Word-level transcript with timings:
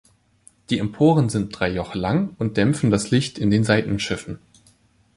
Die 0.71 0.79
Emporen 0.79 1.29
sind 1.29 1.51
drei 1.59 1.69
Joche 1.69 1.99
lang 1.99 2.35
und 2.39 2.57
dämpfen 2.57 2.89
das 2.89 3.11
Licht 3.11 3.37
in 3.37 3.51
den 3.51 3.63
Seitenschiffen. 3.63 4.39